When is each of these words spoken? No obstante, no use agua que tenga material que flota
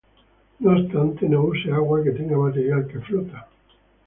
No 0.57 0.71
obstante, 0.71 1.29
no 1.29 1.43
use 1.53 1.71
agua 1.71 2.01
que 2.03 2.09
tenga 2.09 2.35
material 2.35 2.87
que 2.87 3.01
flota 3.01 3.47